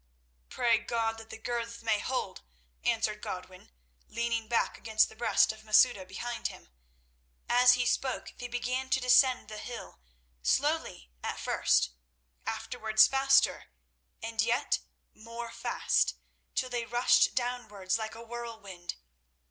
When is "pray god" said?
0.49-1.19